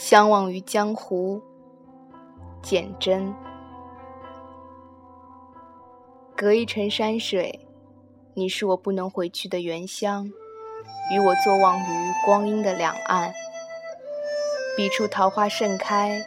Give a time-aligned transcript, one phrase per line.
[0.00, 1.42] 相忘于江湖，
[2.62, 3.34] 简真。
[6.36, 7.66] 隔一程山水，
[8.34, 10.30] 你是我不能回去的原乡，
[11.12, 13.34] 与我坐望于光阴的两岸。
[14.76, 16.24] 彼处桃花盛开，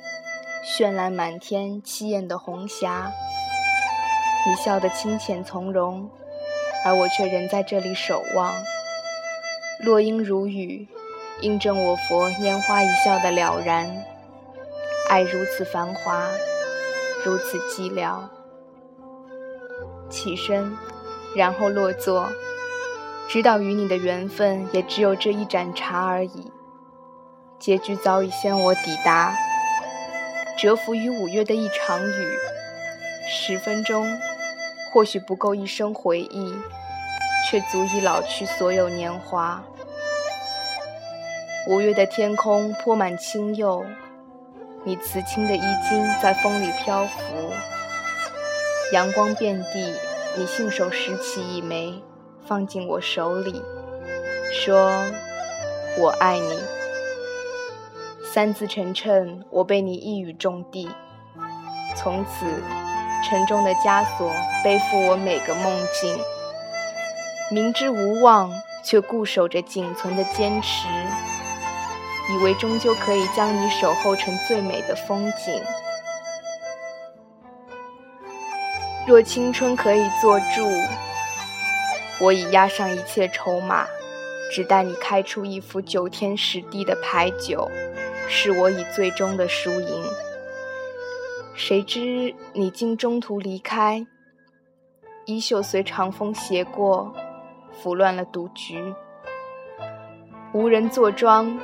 [0.66, 3.10] 绚烂满天，凄艳的红霞。
[4.46, 6.10] 你笑得清浅从容，
[6.84, 8.54] 而我却仍在这里守望。
[9.80, 10.90] 落英如雨。
[11.42, 13.90] 印证我佛拈花一笑的了然，
[15.10, 16.28] 爱如此繁华，
[17.26, 18.20] 如此寂寥。
[20.08, 20.78] 起身，
[21.36, 22.30] 然后落座，
[23.28, 26.52] 知道与你的缘分也只有这一盏茶而已。
[27.58, 29.36] 结局早已先我抵达，
[30.60, 32.38] 蛰伏于五月的一场雨，
[33.28, 34.06] 十分钟
[34.94, 36.54] 或许不够一生回忆，
[37.50, 39.64] 却足以老去所有年华。
[41.68, 43.86] 五月的天空铺满青釉，
[44.84, 47.20] 你瓷青的衣襟在风里漂浮。
[48.94, 49.94] 阳光遍地，
[50.36, 52.02] 你信手拾起一枚，
[52.48, 53.62] 放进我手里，
[54.52, 55.06] 说
[56.00, 56.60] ：“我爱你。”
[58.34, 60.90] 三字成谶，我被你一语中的。
[61.96, 62.46] 从此，
[63.24, 64.32] 沉重的枷锁
[64.64, 66.18] 背负我每个梦境。
[67.52, 68.52] 明知无望，
[68.84, 70.88] 却固守着仅存的坚持。
[72.30, 75.62] 以为终究可以将你守候成最美的风景。
[79.08, 80.70] 若青春可以做注，
[82.20, 83.88] 我已押上一切筹码，
[84.52, 87.70] 只待你开出一副九天十地的牌九，
[88.30, 90.04] 是我以最终的输赢。
[91.56, 94.06] 谁知你竟中途离开，
[95.26, 97.14] 衣袖随长风斜过，
[97.74, 98.94] 拂乱了赌局，
[100.54, 101.60] 无人坐庄。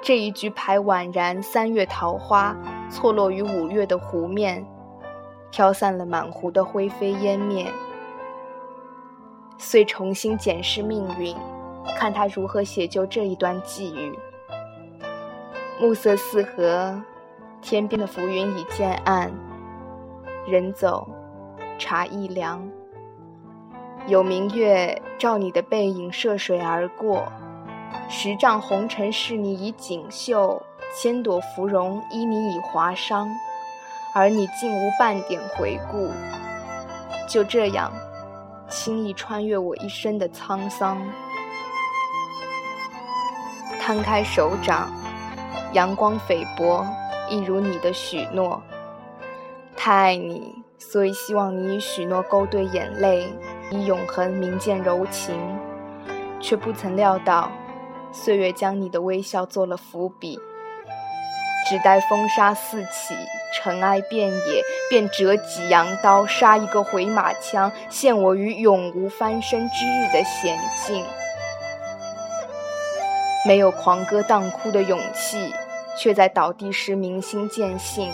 [0.00, 2.56] 这一局牌宛然三月桃花，
[2.90, 4.64] 错落于五月的湖面，
[5.50, 7.70] 飘散了满湖的灰飞烟灭。
[9.58, 11.36] 遂重新检视命运，
[11.96, 14.16] 看他如何写就这一段际遇。
[15.80, 17.02] 暮色四合，
[17.60, 19.30] 天边的浮云已渐暗，
[20.46, 21.08] 人走，
[21.76, 22.66] 茶亦凉。
[24.06, 27.30] 有明月照你的背影涉水而过。
[28.08, 30.62] 十丈红尘是你以锦绣，
[30.96, 33.28] 千朵芙蓉依你以华裳，
[34.14, 36.10] 而你竟无半点回顾，
[37.28, 37.92] 就这样
[38.68, 40.98] 轻易穿越我一生的沧桑。
[43.80, 44.90] 摊开手掌，
[45.72, 46.86] 阳光菲薄，
[47.28, 48.62] 一如你的许诺。
[49.76, 53.32] 太爱你，所以希望你以许诺勾兑眼泪，
[53.70, 55.34] 以永恒铭鉴柔情，
[56.40, 57.50] 却不曾料到。
[58.12, 60.38] 岁月将你的微笑做了伏笔，
[61.68, 63.14] 只待风沙四起，
[63.54, 71.04] 尘埃遍野，便折戟扬刀，杀一个回马枪，陷我于永无翻身之日的险境。
[73.46, 75.52] 没有狂歌荡哭的勇气，
[75.96, 78.10] 却在倒地时明心见性。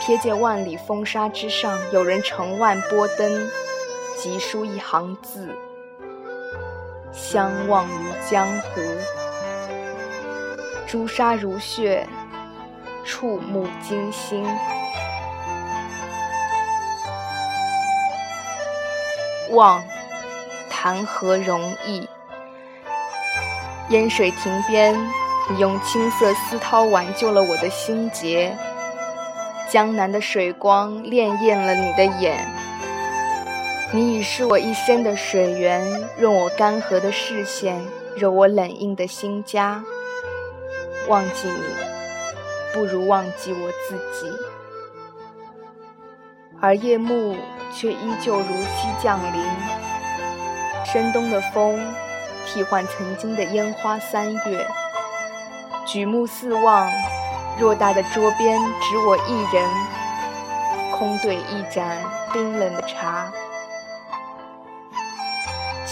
[0.00, 3.50] 瞥见万里风沙之上，有人乘万波登，
[4.18, 5.48] 急书一行字。
[7.12, 8.80] 相忘于江湖，
[10.86, 12.06] 朱砂如血，
[13.04, 14.46] 触目惊心。
[19.50, 19.84] 望，
[20.70, 22.08] 谈何容易？
[23.90, 24.94] 烟水亭边，
[25.50, 28.56] 你用青色丝绦挽救了我的心结。
[29.68, 32.61] 江南的水光潋滟了你的眼。
[33.94, 35.86] 你已是我一生的水源，
[36.16, 37.78] 润我干涸的视线，
[38.16, 39.84] 柔我冷硬的心家。
[41.08, 44.32] 忘记你，不如忘记我自己。
[46.58, 47.36] 而夜幕
[47.70, 49.44] 却依旧如期降临，
[50.86, 51.78] 深冬的风
[52.46, 54.66] 替换曾经的烟花三月。
[55.86, 56.90] 举目四望，
[57.60, 59.68] 偌大的桌边只我一人，
[60.96, 62.02] 空对一盏
[62.32, 63.30] 冰冷的茶。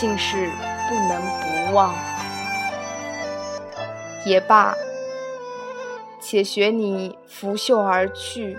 [0.01, 0.49] 竟是
[0.89, 1.95] 不能不忘，
[4.25, 4.75] 也罢，
[6.19, 8.57] 且学你拂袖而去。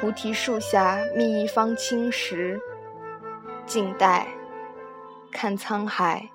[0.00, 2.58] 菩提树下觅一方青石，
[3.66, 4.26] 静待
[5.30, 6.30] 看沧海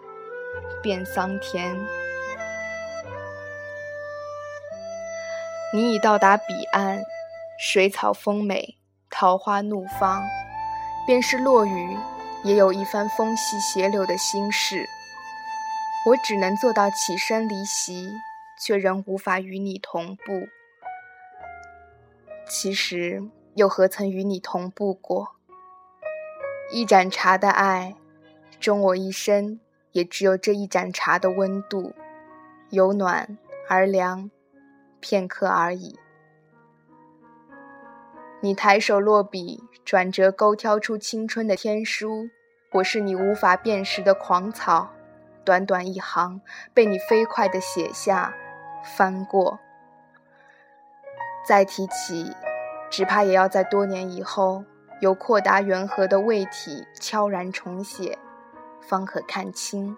[0.83, 1.75] 变桑田。
[5.73, 7.01] 你已到达彼岸，
[7.57, 8.77] 水草丰美，
[9.09, 10.21] 桃花怒放，
[11.07, 11.97] 便是落雨。
[12.43, 14.85] 也有一番风细斜柳的心事，
[16.07, 18.11] 我只能做到起身离席，
[18.59, 20.49] 却仍无法与你同步。
[22.45, 23.23] 其实，
[23.55, 25.35] 又何曾与你同步过？
[26.69, 27.95] 一盏茶的爱，
[28.59, 29.61] 终我一生
[29.93, 31.93] 也只有这一盏茶的温度，
[32.71, 33.37] 由暖
[33.69, 34.29] 而凉，
[34.99, 35.97] 片刻而已。
[38.43, 42.27] 你抬手落笔，转折勾挑出青春的天书，
[42.73, 44.89] 我是你无法辨识的狂草，
[45.45, 46.41] 短短一行，
[46.73, 48.35] 被你飞快地写下，
[48.83, 49.57] 翻过。
[51.47, 52.35] 再提起，
[52.89, 54.65] 只怕也要在多年以后，
[54.99, 58.19] 有阔达圆合的胃体悄然重写，
[58.81, 59.95] 方可看清。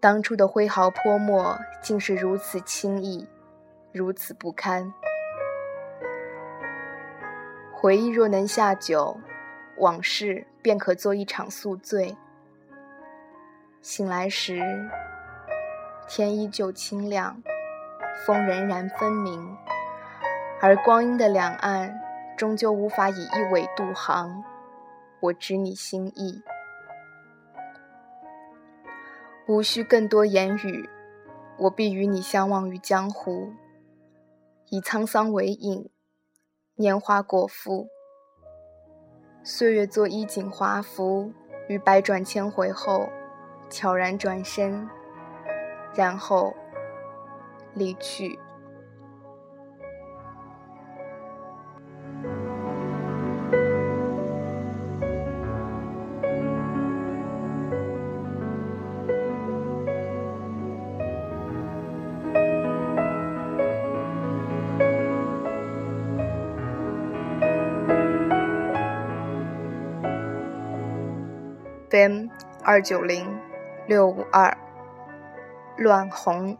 [0.00, 3.28] 当初的挥毫泼墨，竟是如此轻易，
[3.92, 4.94] 如此不堪。
[7.86, 9.16] 回忆若能下酒，
[9.76, 12.16] 往事便可做一场宿醉。
[13.80, 14.60] 醒来时，
[16.08, 17.40] 天依旧清亮，
[18.26, 19.56] 风仍然分明，
[20.60, 21.96] 而光阴的两岸，
[22.36, 24.42] 终究无法以一苇渡航。
[25.20, 26.42] 我知你心意，
[29.46, 30.90] 无需更多言语，
[31.56, 33.52] 我必与你相忘于江湖，
[34.70, 35.88] 以沧桑为影。
[36.78, 37.88] 年华果腹，
[39.42, 41.32] 岁月做衣锦华服，
[41.68, 43.08] 于百转千回后，
[43.70, 44.86] 悄然转身，
[45.94, 46.54] 然后
[47.72, 48.38] 离去。
[71.96, 72.28] FM
[72.62, 73.26] 二九零
[73.86, 74.54] 六五二，
[75.78, 76.58] 乱红。